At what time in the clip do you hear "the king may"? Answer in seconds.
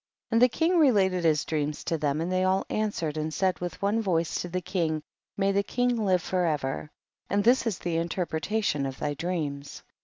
4.49-5.51